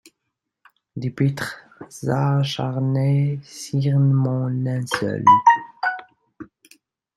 [0.95, 1.59] Des pitres
[2.09, 5.23] acharnés cirent mon linceul.